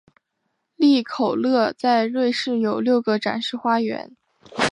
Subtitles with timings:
[0.77, 4.17] 利口乐在瑞士有六个展示花园。